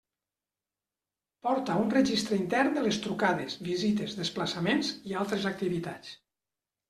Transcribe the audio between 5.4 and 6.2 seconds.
activitats.